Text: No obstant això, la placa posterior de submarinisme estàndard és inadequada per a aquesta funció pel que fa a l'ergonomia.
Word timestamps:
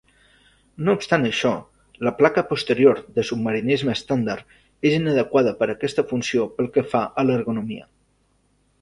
No 0.85 0.93
obstant 0.99 1.27
això, 1.29 1.51
la 2.07 2.13
placa 2.21 2.43
posterior 2.53 3.03
de 3.19 3.27
submarinisme 3.31 3.95
estàndard 3.99 4.59
és 4.91 4.99
inadequada 5.03 5.57
per 5.63 5.71
a 5.71 5.77
aquesta 5.79 6.09
funció 6.15 6.51
pel 6.59 6.75
que 6.79 6.89
fa 6.97 7.07
a 7.25 7.31
l'ergonomia. 7.31 7.91